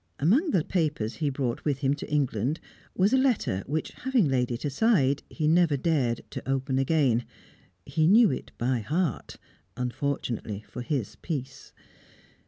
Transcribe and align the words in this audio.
Among 0.19 0.49
the 0.49 0.63
papers 0.63 1.17
he 1.17 1.29
brought 1.29 1.63
with 1.63 1.77
him 1.85 1.93
to 1.93 2.09
England 2.11 2.59
was 2.95 3.13
a 3.13 3.17
letter, 3.19 3.61
which, 3.67 3.89
having 3.91 4.27
laid 4.27 4.49
it 4.51 4.65
aside, 4.65 5.21
he 5.29 5.47
never 5.47 5.77
dared 5.77 6.21
to 6.31 6.49
open 6.49 6.79
again. 6.79 7.23
He 7.85 8.07
knew 8.07 8.31
it 8.31 8.51
by 8.57 8.79
heart 8.79 9.37
unfortunately 9.77 10.65
for 10.67 10.81
his 10.81 11.17
peace. 11.17 11.71